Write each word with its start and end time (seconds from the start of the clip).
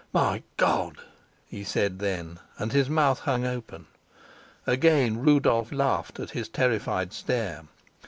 "My 0.13 0.41
God!" 0.57 0.97
he 1.45 1.63
said 1.63 1.99
then, 1.99 2.39
and 2.57 2.71
his 2.73 2.89
mouth 2.89 3.19
hung 3.19 3.45
open. 3.45 3.85
Again 4.65 5.17
Rudolf 5.19 5.71
laughed 5.71 6.19
at 6.19 6.31
his 6.31 6.49
terrified 6.49 7.13
stare. 7.13 7.65